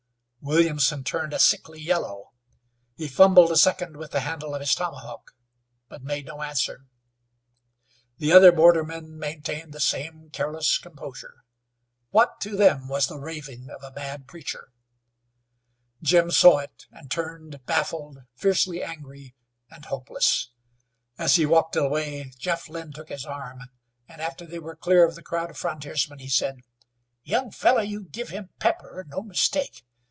[0.43, 2.31] Williamson turned a sickly yellow;
[2.95, 5.35] he fumbled a second with the handle of his tomahawk,
[5.87, 6.87] but made no answer.
[8.17, 11.43] The other bordermen maintained the same careless composure.
[12.09, 14.71] What to them was the raving of a mad preacher?
[16.01, 19.35] Jim saw it and turned baffled, fiercely angry,
[19.69, 20.49] and hopeless.
[21.19, 23.59] As he walked away Jeff Lynn took his arm,
[24.07, 26.61] and after they were clear of the crowd of frontiersmen he said:
[27.21, 29.85] "Young feller, you give him pepper, an' no mistake.